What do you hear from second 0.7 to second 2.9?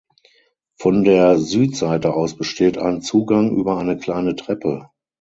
Von der Südseite aus besteht